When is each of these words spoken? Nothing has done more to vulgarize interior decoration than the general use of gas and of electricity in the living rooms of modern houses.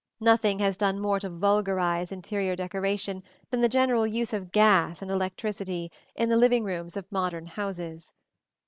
Nothing 0.19 0.57
has 0.57 0.77
done 0.77 0.99
more 0.99 1.19
to 1.19 1.29
vulgarize 1.29 2.11
interior 2.11 2.55
decoration 2.55 3.21
than 3.51 3.61
the 3.61 3.69
general 3.69 4.07
use 4.07 4.33
of 4.33 4.51
gas 4.51 4.99
and 5.03 5.11
of 5.11 5.15
electricity 5.15 5.91
in 6.15 6.27
the 6.27 6.37
living 6.37 6.63
rooms 6.63 6.97
of 6.97 7.05
modern 7.11 7.45
houses. 7.45 8.11